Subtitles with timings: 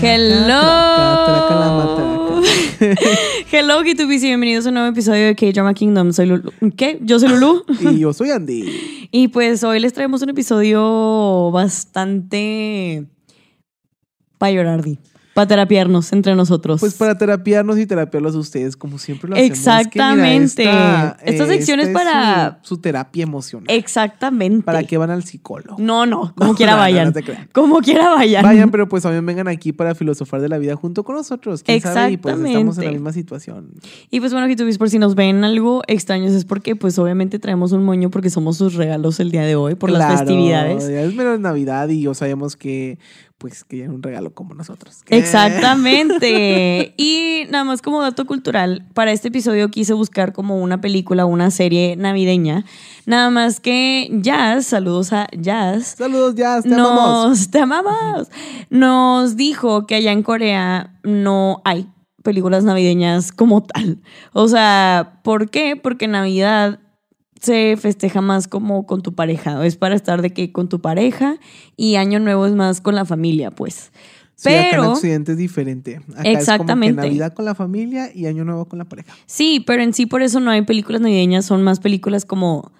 [0.00, 0.54] Hello.
[3.50, 4.20] Hello, K2PC.
[4.22, 6.12] Bienvenidos a un nuevo episodio de K-Drama Kingdom.
[6.12, 6.52] Soy Lulu.
[6.76, 6.98] ¿Qué?
[7.02, 7.64] Yo soy Lulu.
[7.80, 8.90] Y yo soy Andy.
[9.14, 13.06] Y pues hoy les traemos un episodio bastante.
[14.38, 14.98] para llorar, Di.
[15.34, 16.80] Para terapiarnos entre nosotros.
[16.80, 19.50] Pues para terapiarnos y terapiarlos a ustedes, como siempre lo hacemos.
[19.58, 20.44] Exactamente.
[20.44, 23.66] Es que, mira, Esta sección es esta para- Su, su terapia emocional.
[23.68, 24.62] Exactamente.
[24.64, 25.76] ¿Para qué van al psicólogo?
[25.78, 26.32] No, no.
[26.36, 27.12] Como No, quiera no, vayan.
[27.12, 27.20] no
[27.52, 28.42] como quiera vayan.
[28.44, 31.62] Vayan, pero pues también vengan aquí para filosofar de la vida junto con nosotros.
[31.62, 32.12] ¿Quién sabe?
[32.12, 32.92] Y pues estamos en la Exactamente.
[32.92, 33.70] misma situación.
[34.10, 37.72] Y pues bueno, K2Bs, por si nos ven algo extraños es porque pues obviamente traemos
[37.72, 40.88] un moño porque somos sus regalos el día de hoy por las festividades.
[40.88, 42.98] Ya es menos Navidad y yo sabemos que
[43.38, 45.02] pues que ya un regalo como nosotros.
[45.04, 45.18] ¿Qué?
[45.18, 46.94] Exactamente.
[46.96, 51.50] y nada más como dato cultural, para este episodio quise buscar como una película, una
[51.50, 52.64] serie navideña.
[53.06, 55.96] Nada más que Jazz, saludos a Jazz.
[55.98, 57.28] Saludos, ya, te amamos.
[57.28, 58.28] Nos, te amamos.
[58.70, 61.88] Nos dijo que allá en Corea no hay
[62.22, 64.00] películas navideñas como tal.
[64.32, 65.76] O sea, ¿por qué?
[65.76, 66.80] Porque Navidad
[67.40, 69.64] se festeja más como con tu pareja.
[69.66, 71.36] Es para estar de que con tu pareja
[71.76, 73.92] y Año Nuevo es más con la familia, pues.
[74.36, 76.00] Sí, acá en Pero, Occidente es diferente.
[76.16, 76.88] Acá Exactamente.
[76.90, 79.12] Es como que Navidad con la familia y Año Nuevo con la pareja.
[79.26, 82.72] sí, pero en sí por eso no hay películas navideñas, son más películas como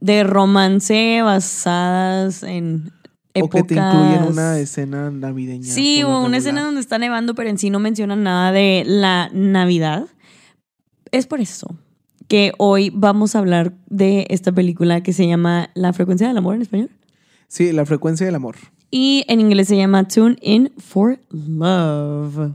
[0.00, 2.90] de romance basadas en
[3.34, 3.62] O épocas.
[3.62, 5.64] que te incluyen una escena navideña.
[5.68, 6.34] Sí, o una regular.
[6.38, 10.06] escena donde está nevando, pero en sí no mencionan nada de la Navidad.
[11.12, 11.76] Es por eso
[12.30, 16.54] que hoy vamos a hablar de esta película que se llama La frecuencia del amor
[16.54, 16.88] en español.
[17.48, 18.54] Sí, la frecuencia del amor.
[18.88, 22.52] Y en inglés se llama Tune In for Love.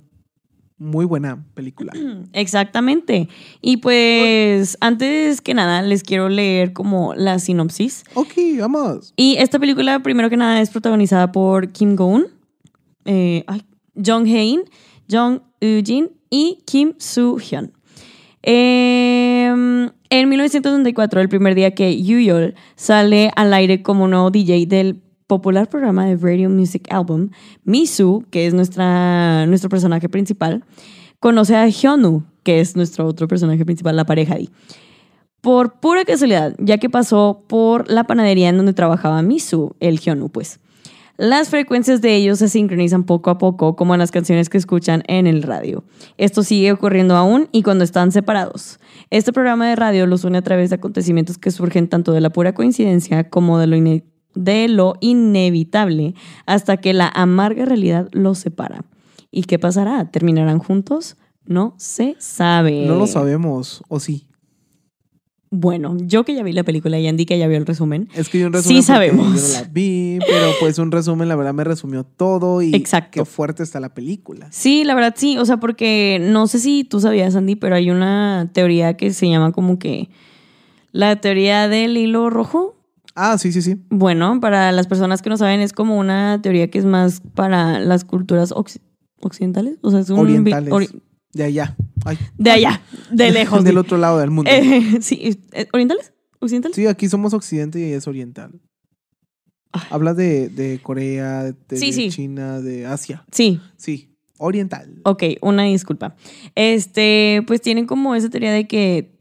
[0.78, 1.92] Muy buena película.
[2.32, 3.28] Exactamente.
[3.62, 8.06] Y pues antes que nada les quiero leer como la sinopsis.
[8.14, 9.14] ok, vamos.
[9.18, 12.28] Y esta película, primero que nada, es protagonizada por Kim Go-eun,
[13.04, 13.44] eh,
[13.96, 14.62] Jong Hae-in,
[15.12, 17.74] Jong Eugene y Kim Soo-hyun.
[18.48, 19.48] Eh,
[20.10, 25.68] en 1994, el primer día que Yuyol sale al aire como nuevo DJ del popular
[25.68, 27.32] programa de Radio Music Album,
[27.64, 30.64] Misu, que es nuestra, nuestro personaje principal,
[31.20, 34.50] conoce a Hyunwoo, que es nuestro otro personaje principal, la pareja de
[35.42, 40.30] por pura casualidad, ya que pasó por la panadería en donde trabajaba Misu, el Hyunwoo,
[40.30, 40.60] pues.
[41.18, 45.04] Las frecuencias de ellos se sincronizan poco a poco, como en las canciones que escuchan
[45.08, 45.86] en el radio.
[46.18, 48.80] Esto sigue ocurriendo aún y cuando están separados.
[49.12, 52.32] Este programa de radio los une a través de acontecimientos que surgen tanto de la
[52.32, 56.16] pura coincidencia como de lo, ine- de lo inevitable,
[56.46, 58.84] hasta que la amarga realidad los separa.
[59.32, 60.12] ¿Y qué pasará?
[60.12, 61.16] ¿Terminarán juntos?
[61.46, 62.86] No se sabe.
[62.88, 64.28] No lo sabemos, o sí.
[65.52, 68.10] Bueno, yo que ya vi la película y Andy que ya vio el resumen.
[68.16, 68.76] Es que yo un Sí resumen.
[68.78, 69.54] porque sabemos.
[69.54, 73.12] Yo la vi, pero pues un resumen, la verdad, me resumió todo y Exacto.
[73.12, 74.48] qué fuerte está la película.
[74.52, 77.90] Sí, la verdad sí, o sea, porque no sé si tú sabías, Andy, pero hay
[77.92, 80.10] una teoría que se llama como que
[80.92, 82.76] la teoría del hilo rojo.
[83.14, 83.78] Ah, sí, sí, sí.
[83.90, 87.80] Bueno, para las personas que no saben, es como una teoría que es más para
[87.80, 88.82] las culturas occ-
[89.22, 90.74] occidentales, o sea, es un Orientales.
[90.74, 91.02] ori-
[91.36, 91.76] De allá.
[92.06, 92.18] Ay.
[92.38, 92.82] de allá,
[93.12, 93.64] de lejos.
[93.66, 94.50] Del otro lado del mundo.
[94.50, 96.14] Eh, sí, eh, ¿orientales?
[96.40, 96.76] ¿Occidentales?
[96.76, 98.62] Sí, aquí somos occidente y ella es oriental.
[99.90, 102.10] Hablas de, de Corea, de, Sí, de sí.
[102.10, 103.26] China, de Asia.
[103.32, 105.02] Sí, Sí, oriental.
[105.04, 106.16] Ok, una disculpa.
[106.56, 109.20] Este, pues tienen como esa teoría de que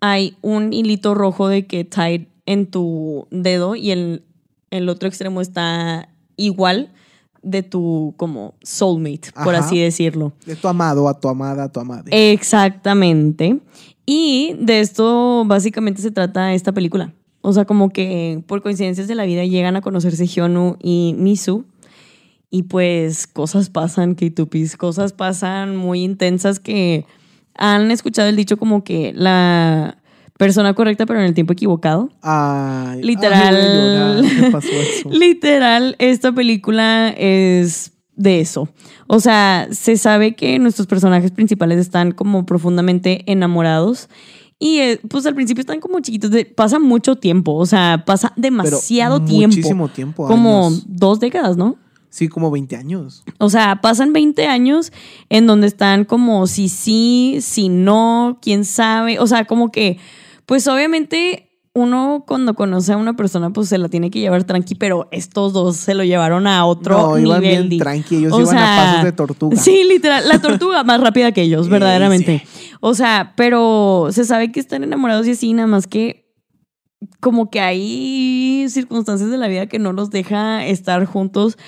[0.00, 4.24] hay un hilito rojo de que tied en tu dedo y el,
[4.70, 6.92] el otro extremo está igual
[7.46, 10.32] de tu como soulmate, por así decirlo.
[10.44, 12.04] De tu amado a tu amada a tu amada.
[12.10, 13.60] Exactamente.
[14.04, 17.12] Y de esto básicamente se trata esta película.
[17.42, 21.64] O sea, como que por coincidencias de la vida llegan a conocerse Hyunwoo y Misu.
[22.50, 27.06] Y pues cosas pasan, K2Ps, cosas pasan muy intensas que
[27.54, 29.98] han escuchado el dicho como que la
[30.38, 32.10] persona correcta pero en el tiempo equivocado.
[32.22, 33.56] Ay, Literal.
[33.56, 34.24] ay, voy a llorar.
[34.44, 35.10] ¿Qué pasó eso?
[35.10, 38.68] Literal, esta película es de eso.
[39.06, 44.08] O sea, se sabe que nuestros personajes principales están como profundamente enamorados.
[44.58, 48.32] Y eh, pues al principio están como chiquitos, de- pasa mucho tiempo, o sea, pasa
[48.34, 49.54] Pero demasiado tiempo.
[49.54, 50.26] Muchísimo tiempo.
[50.26, 50.84] Como años.
[50.88, 51.76] dos décadas, ¿no?
[52.08, 53.22] Sí, como 20 años.
[53.36, 54.90] O sea, pasan 20 años
[55.28, 59.18] en donde están como si sí, si no, quién sabe.
[59.18, 59.98] O sea, como que,
[60.46, 61.42] pues obviamente
[61.74, 65.52] uno cuando conoce a una persona, pues se la tiene que llevar tranqui, pero estos
[65.52, 67.68] dos se lo llevaron a otro no, iban nivel.
[67.68, 68.16] bien tranqui.
[68.16, 69.56] Ellos O iban sea, a pasos de tortuga.
[69.56, 70.26] Sí, literal.
[70.26, 72.46] La tortuga más rápida que ellos, Sí, verdaderamente.
[72.80, 76.24] O sea, pero se sabe que están enamorados y así, nada más que
[77.20, 81.58] como que hay circunstancias de la vida que no los deja estar juntos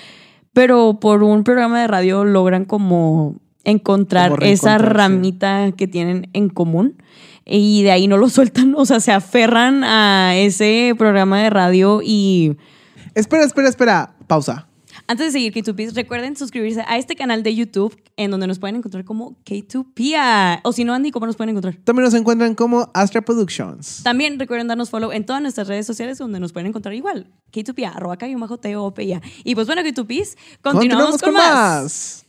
[0.53, 7.01] pero por un programa de radio logran como encontrar esa ramita que tienen en común
[7.45, 12.01] y de ahí no lo sueltan, o sea, se aferran a ese programa de radio
[12.03, 12.57] y
[13.15, 14.15] Espera, espera, espera.
[14.27, 14.67] Pausa.
[15.07, 18.75] antes de seguir K2Ps, recuerden suscribirse a este canal de YouTube en donde nos pueden
[18.75, 20.61] encontrar como K2Pia.
[20.63, 21.75] O si no, Andy, ¿cómo nos pueden encontrar?
[21.83, 24.03] También nos encuentran como Astra Productions.
[24.03, 27.31] También recuerden darnos follow en todas nuestras redes sociales donde nos pueden encontrar igual.
[27.51, 29.21] K2Pia, arroba K-T-O-P-I-A.
[29.43, 32.25] Y pues bueno, K2Ps, continuamos, con, más.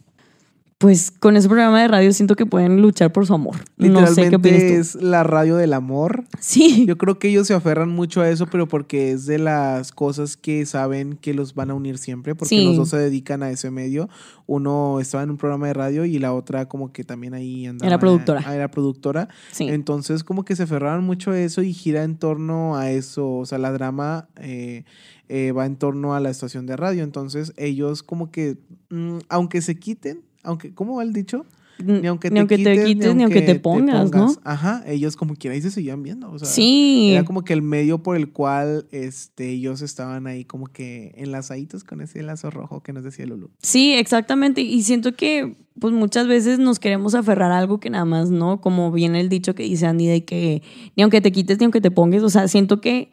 [0.80, 3.56] Pues con ese programa de radio siento que pueden luchar por su amor.
[3.76, 4.80] No sé qué Literalmente tú.
[4.80, 6.24] es la radio del amor.
[6.38, 6.86] Sí.
[6.86, 10.38] Yo creo que ellos se aferran mucho a eso, pero porque es de las cosas
[10.38, 12.64] que saben que los van a unir siempre, porque Sí.
[12.64, 14.08] los dos se dedican a ese medio.
[14.46, 17.86] Uno estaba en un programa de radio y la otra como que también ahí andaba.
[17.86, 18.42] Era productora.
[18.46, 19.28] Ah, Era productora.
[19.52, 19.68] Sí.
[19.68, 23.30] Entonces como que se aferraron mucho a eso y gira en torno a eso.
[23.30, 24.84] O sea, la drama eh,
[25.28, 27.04] eh, va en torno a la estación de radio.
[27.04, 28.56] Entonces ellos como que,
[28.88, 31.44] mm, aunque se quiten, aunque, ¿cómo va el dicho?
[31.84, 34.34] Ni aunque te quites, ni aunque te pongas, ¿no?
[34.44, 36.30] Ajá, ellos como quiera ahí se seguían viendo.
[36.30, 37.12] O sea, Sí.
[37.12, 41.84] Era como que el medio por el cual este, ellos estaban ahí como que enlazaditos
[41.84, 43.50] con ese lazo rojo que nos decía Lulu.
[43.62, 44.60] Sí, exactamente.
[44.60, 48.60] Y siento que pues muchas veces nos queremos aferrar a algo que nada más, ¿no?
[48.60, 50.62] Como viene el dicho que dice Andy de que
[50.96, 52.22] ni aunque te quites ni aunque te pongas.
[52.22, 53.10] O sea, siento que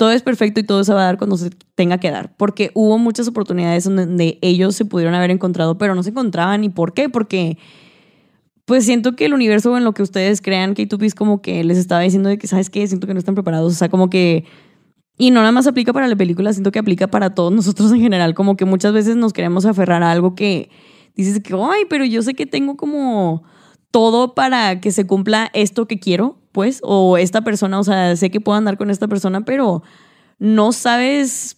[0.00, 2.34] todo es perfecto y todo se va a dar cuando se tenga que dar.
[2.38, 6.64] Porque hubo muchas oportunidades donde, ellos se pudieron haber encontrado, pero no se encontraban.
[6.64, 7.10] ¿Y por qué?
[7.10, 7.58] Porque
[8.64, 11.76] pues siento que el universo en lo que ustedes crean, que es como que les
[11.76, 12.86] estaba diciendo de que, ¿sabes qué?
[12.86, 13.74] Siento que no están preparados.
[13.74, 14.46] O sea, como que
[15.18, 18.00] y no nada más aplica para la película, siento que aplica para todos nosotros en
[18.00, 18.32] general.
[18.32, 20.70] Como que muchas veces nos queremos aferrar a algo que
[21.14, 23.42] dices que, ay, pero yo sé que tengo como
[23.90, 28.30] todo para que se cumpla esto que quiero, pues, o esta persona, o sea, sé
[28.30, 29.82] que puedo andar con esta persona, pero
[30.38, 31.56] no sabes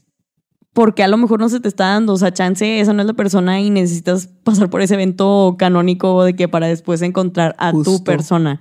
[0.72, 3.02] por qué a lo mejor no se te está dando, o sea, chance, esa no
[3.02, 7.54] es la persona y necesitas pasar por ese evento canónico de que para después encontrar
[7.58, 8.60] a tu persona.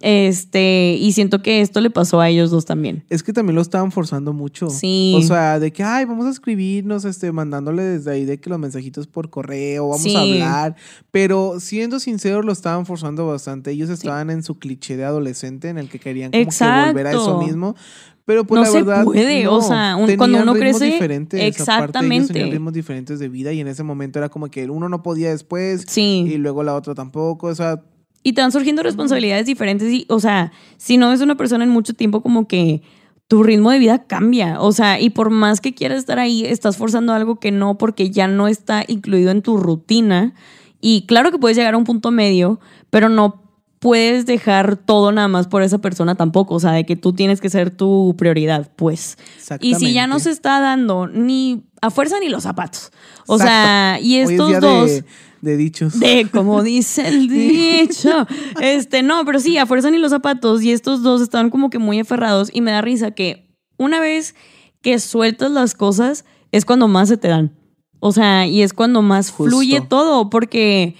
[0.00, 3.04] Este, y siento que esto le pasó a ellos dos también.
[3.08, 4.70] Es que también lo estaban forzando mucho.
[4.70, 5.14] Sí.
[5.16, 8.58] O sea, de que, ay, vamos a escribirnos, este, mandándole desde ahí de que los
[8.58, 10.14] mensajitos por correo, vamos Sí.
[10.16, 10.76] a hablar.
[11.10, 13.70] Pero siendo sinceros, lo estaban forzando bastante.
[13.70, 17.10] Ellos estaban en su cliché de adolescente en el que querían como que volver a
[17.12, 17.74] eso mismo.
[18.24, 19.04] Pero pues No la se verdad.
[19.04, 22.32] puede, o sea, un- cuando uno ritmos crece- diferentes, aparte, exactamente.
[22.34, 25.30] tenían ritmos diferentes de vida y en ese momento era como que uno no podía
[25.30, 26.26] después Sí.
[26.28, 27.46] y luego la otra tampoco.
[27.46, 27.82] O sea,
[28.22, 31.70] Y te van surgiendo responsabilidades diferentes y, o sea, si no ves una persona en
[31.70, 32.82] mucho tiempo, como que
[33.28, 34.60] tu ritmo de vida cambia.
[34.60, 38.10] O sea, y por más que quieras estar ahí, estás forzando algo que no, porque
[38.10, 40.34] ya no está incluido en tu rutina.
[40.80, 42.58] Y claro que puedes llegar a un punto medio,
[42.90, 43.42] pero no
[43.78, 46.54] puedes dejar todo nada más por esa persona tampoco.
[46.54, 49.18] O sea, de que tú tienes que ser tu prioridad, pues.
[49.60, 52.92] Y si ya no se está dando ni a fuerza ni los zapatos.
[53.26, 53.52] O Exacto.
[53.52, 54.90] sea, y Hoy es estos día dos.
[54.90, 55.04] De,
[55.40, 55.98] de dichos.
[56.00, 58.26] De como dice el dicho.
[58.60, 60.62] Este, no, pero sí, a fuerza ni los zapatos.
[60.62, 62.50] Y estos dos estaban como que muy aferrados.
[62.52, 64.34] Y me da risa que una vez
[64.82, 67.52] que sueltas las cosas, es cuando más se te dan.
[68.00, 69.50] O sea, y es cuando más Justo.
[69.56, 70.30] fluye todo.
[70.30, 70.96] Porque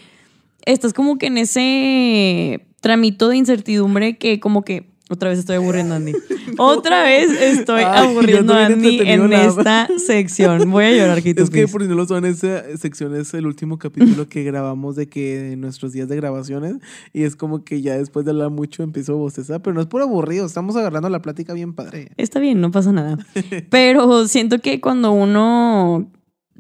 [0.65, 4.89] estás como que en ese tramito de incertidumbre que como que.
[5.09, 6.13] Otra vez estoy aburriendo a Andy.
[6.59, 9.47] Otra vez estoy Ay, aburriendo a Andy en nada.
[9.47, 10.71] esta sección.
[10.71, 13.47] Voy a llorar, Quito Es que por si no lo saben, esa sección es el
[13.47, 16.77] último capítulo que grabamos de que de nuestros días de grabaciones
[17.13, 19.87] y es como que ya después de hablar mucho empiezo a bostezar, pero no es
[19.87, 22.11] por aburrido, estamos agarrando la plática bien padre.
[22.17, 23.17] Está bien, no pasa nada.
[23.71, 26.11] Pero siento que cuando uno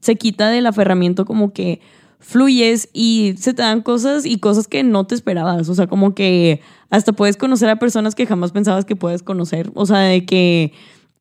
[0.01, 1.81] se quita del aferramiento, como que
[2.21, 5.69] fluyes y se te dan cosas y cosas que no te esperabas.
[5.69, 6.61] O sea, como que
[6.91, 9.71] hasta puedes conocer a personas que jamás pensabas que puedes conocer.
[9.75, 10.73] O sea, de que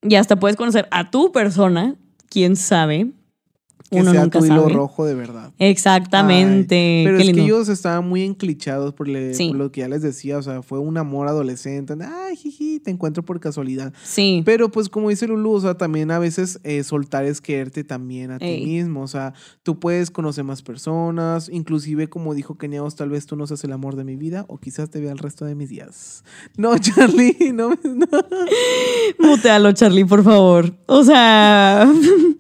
[0.02, 1.96] y hasta puedes conocer a tu persona,
[2.30, 3.12] quién sabe.
[3.90, 4.74] Que Uno sea nunca tu hilo sabe.
[4.74, 5.54] rojo de verdad.
[5.60, 6.76] Exactamente.
[7.00, 7.40] Ay, pero Qué es lindo.
[7.42, 9.48] que ellos estaban muy enclichados por, le- Sí.
[9.48, 12.92] por lo que ya les decía, o sea, fue un amor adolescente, ay, jiji, te
[12.92, 13.94] encuentro por casualidad.
[14.04, 14.42] Sí.
[14.46, 18.32] Pero pues como dice Lulu, o sea, también a veces eh, soltar es quererte también
[18.32, 23.10] a ti mismo, o sea, tú puedes conocer más personas, inclusive como dijo Keniaos, tal
[23.10, 25.46] vez tú no seas el amor de mi vida o quizás te vea el resto
[25.46, 26.24] de mis días.
[26.58, 28.08] No, Charlie, no, no.
[29.20, 30.74] Mutealo, Charlie, por favor.
[30.88, 31.92] O sea,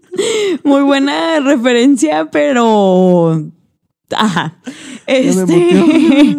[0.63, 3.43] muy buena referencia, pero.
[4.09, 4.59] Ajá.
[5.05, 6.35] Este.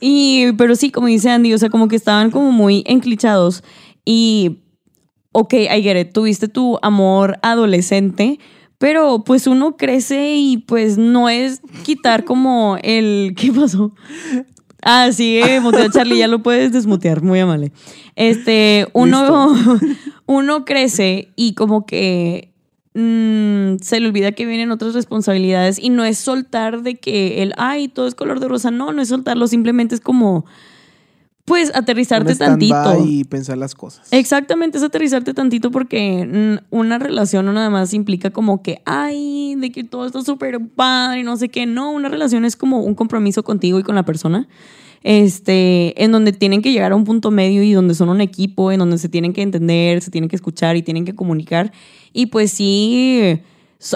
[0.00, 3.62] Y, pero sí, como dice Andy, o sea, como que estaban como muy enclichados.
[4.04, 4.62] Y.
[5.32, 6.12] Ok, I get it.
[6.12, 8.38] Tuviste tu amor adolescente.
[8.78, 13.34] Pero pues uno crece y pues no es quitar como el...
[13.36, 13.92] ¿Qué pasó?
[14.80, 15.60] Ah, sí, eh,
[15.92, 17.72] Charlie, ya lo puedes desmutear, muy amable.
[18.16, 19.54] Este, uno,
[20.26, 22.49] uno crece y como que
[22.94, 27.52] mm, se le olvida que vienen otras responsabilidades y no es soltar de que el,
[27.56, 28.70] ay, todo es color de rosa.
[28.70, 30.44] No, no es soltarlo, simplemente es como,
[31.44, 33.04] pues, aterrizarte tantito.
[33.04, 34.08] y pensar las cosas.
[34.12, 39.54] Exactamente, es aterrizarte tantito porque mm, una relación no nada más implica como que, ay,
[39.56, 41.66] de que todo está súper padre y no sé qué.
[41.66, 44.48] No, una relación es como un compromiso contigo y con la persona.
[45.02, 48.70] Este, en donde tienen que llegar a un punto medio y donde son un equipo,
[48.70, 51.72] en donde se tienen que entender, se tienen que escuchar y tienen que comunicar.
[52.12, 53.40] Y pues sí,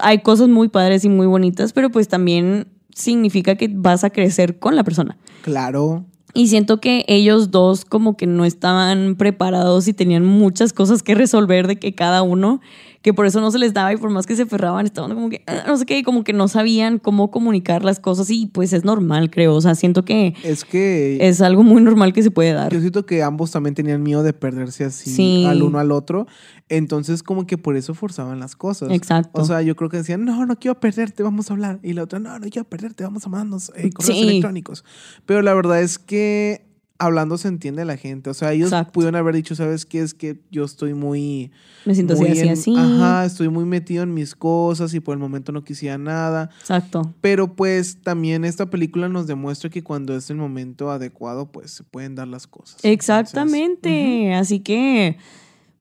[0.02, 4.58] hay cosas muy padres y muy bonitas, pero pues también significa que vas a crecer
[4.58, 5.18] con la persona.
[5.42, 6.04] Claro.
[6.32, 11.14] Y siento que ellos dos como que no estaban preparados y tenían muchas cosas que
[11.14, 12.60] resolver de que cada uno,
[13.04, 15.28] que por eso no se les daba y por más que se ferraban, estaban como
[15.28, 18.72] que, "Ah", no sé qué, como que no sabían cómo comunicar las cosas y pues
[18.72, 19.54] es normal, creo.
[19.54, 22.72] O sea, siento que Es que es algo muy normal que se puede dar.
[22.72, 25.44] yo siento que ambos también tenían miedo de perderse así Sí.
[25.46, 26.26] al uno al otro.
[26.70, 28.90] Entonces, como que por eso forzaban las cosas.
[28.90, 29.38] Exacto.
[29.40, 31.80] O sea, yo creo que decían, no, no quiero perderte, vamos a hablar.
[31.82, 34.22] Y la otra, no, no quiero perderte, vamos a mandarnos eh, correos Sí.
[34.22, 34.82] electrónicos.
[35.26, 36.64] Pero la verdad es que
[36.98, 38.30] hablando se entiende la gente.
[38.30, 38.92] O sea, ellos Exacto.
[38.92, 40.00] pudieron haber dicho, ¿sabes qué?
[40.00, 41.50] Es que yo estoy muy...
[41.84, 42.74] Me siento así, muy así, en- así.
[42.76, 46.50] Ajá, estoy muy metido en mis cosas y por el momento no quisiera nada.
[46.60, 47.12] Exacto.
[47.20, 51.82] Pero pues también esta película nos demuestra que cuando es el momento adecuado, pues se
[51.82, 52.78] pueden dar las cosas.
[52.84, 54.34] Exactamente.
[54.34, 55.18] Así que,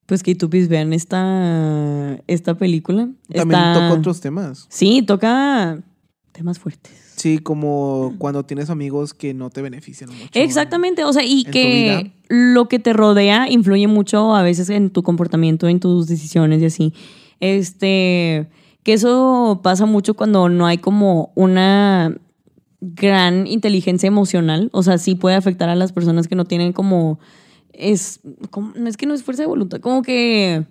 [0.07, 3.07] pues que tupis vean esta, esta película.
[3.33, 4.65] También toca otros temas.
[4.69, 5.79] Sí, toca
[6.31, 6.91] temas fuertes.
[7.15, 10.29] Sí, como cuando tienes amigos que no te benefician mucho.
[10.33, 15.03] Exactamente, o sea, y que lo que te rodea influye mucho a veces en tu
[15.03, 16.93] comportamiento, en tus decisiones y así.
[17.39, 18.49] Este,
[18.83, 22.17] que eso pasa mucho cuando no hay como una
[22.81, 27.19] gran inteligencia emocional, o sea, sí puede afectar a las personas que no tienen como
[27.71, 28.19] es
[28.51, 30.65] como- no es que no es fuerza de voluntad, como que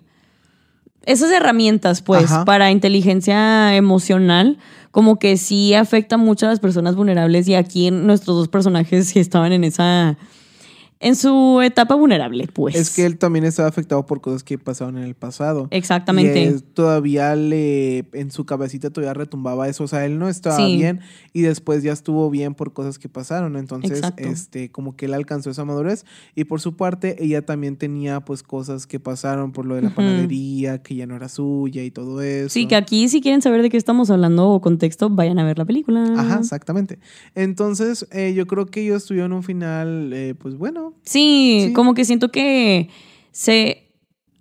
[1.05, 2.45] esas herramientas, pues, Ajá.
[2.45, 4.57] para inteligencia emocional,
[4.91, 9.19] como que sí afecta mucho a las personas vulnerables y aquí nuestros dos personajes sí
[9.19, 10.17] estaban en esa,
[10.99, 12.75] en su etapa vulnerable, pues.
[12.75, 15.67] Es que él también estaba afectado por cosas que pasaron en el pasado.
[15.71, 16.41] Exactamente.
[16.41, 19.83] Y él todavía le, en su cabecita todavía retumbaba eso.
[19.83, 20.77] O sea, él no estaba Sí.
[20.77, 21.01] bien
[21.33, 23.55] y después ya estuvo bien por cosas que pasaron.
[23.57, 24.23] Entonces, Exacto.
[24.27, 26.05] este, como que él alcanzó esa madurez.
[26.35, 29.93] Y por su parte, ella también tenía pues cosas que pasaron por lo de la
[29.95, 32.49] panadería, que ya no era suya y todo eso.
[32.49, 35.57] Sí, que aquí si quieren saber de qué estamos hablando o contexto, vayan a ver
[35.57, 36.03] la película.
[36.17, 36.99] Ajá, exactamente.
[37.35, 40.82] Entonces, eh, yo creo que ellos tuvieron un final, eh, pues bueno.
[41.03, 41.73] Sí, Sí.
[41.73, 42.89] como que siento que
[43.31, 43.79] se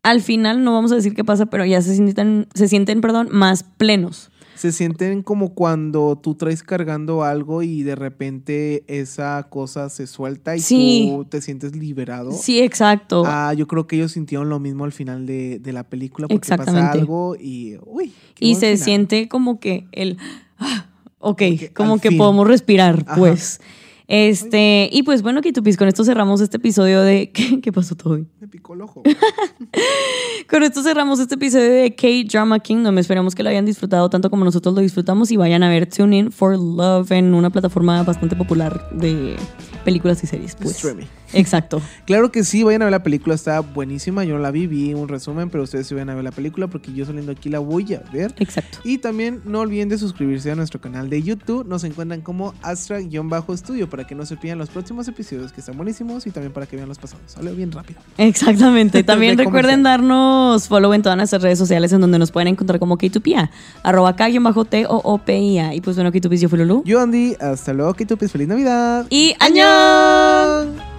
[0.02, 3.28] al final no vamos a decir qué pasa, pero ya se sienten se sienten, perdón,
[3.30, 4.30] más plenos.
[4.56, 10.54] Se sienten como cuando tú traes cargando algo y de repente esa cosa se suelta
[10.56, 11.08] y Sí.
[11.11, 12.30] tú te sientes liberado.
[12.32, 13.25] Sí, exacto.
[13.26, 16.49] Ah, yo creo que ellos sintieron lo mismo al final de, de la película porque
[16.56, 18.12] pasa algo y uy.
[18.38, 18.78] y se final.
[18.78, 20.16] siente como que el
[20.58, 20.87] ah,
[21.18, 22.18] ok, Porque como que fin.
[22.18, 23.16] podemos respirar, Ajá.
[23.16, 23.61] pues.
[24.09, 28.14] Este, y pues bueno, Kitupis, con esto cerramos este episodio de ¿Qué, qué pasó todo
[28.14, 28.26] hoy?
[28.40, 29.02] Me picó el ojo.
[30.50, 32.99] Con esto cerramos este episodio de K-Drama Kingdom.
[32.99, 36.16] Esperamos que lo hayan disfrutado tanto como nosotros lo disfrutamos y vayan a ver Tune
[36.18, 39.37] In for Love en una plataforma bastante popular de
[39.85, 40.56] películas y series.
[40.56, 40.76] Pues.
[40.76, 41.06] Streaming.
[41.32, 41.80] Exacto.
[42.04, 44.24] Claro que sí, vayan a ver la película, está buenísima.
[44.24, 46.66] Yo no la vi, vi un resumen, pero ustedes sí vayan a ver la película
[46.66, 48.34] porque yo saliendo aquí la voy a ver.
[48.38, 48.78] Exacto.
[48.84, 51.66] Y también no olviden de suscribirse a nuestro canal de YouTube.
[51.66, 56.26] Nos encuentran como Astra-Studio para que no se pierdan los próximos episodios que están buenísimos
[56.26, 57.32] y también para que vean los pasados.
[57.32, 58.00] Sale bien rápido.
[58.18, 59.02] Exactamente.
[59.12, 62.78] También De recuerden darnos follow en todas nuestras redes sociales en donde nos pueden encontrar
[62.78, 63.50] como K2PIA,
[63.82, 65.74] arroba K-T o O P I A.
[65.74, 66.82] Y pues bueno, K2P yo fui Lulu.
[66.84, 69.06] Yo Andy, hasta luego, Kitupis, feliz Navidad.
[69.10, 70.91] Y ¡Añón!